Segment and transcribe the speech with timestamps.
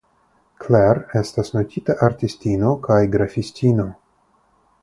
[0.63, 3.87] Clare estas notita artistino kaj grafistino.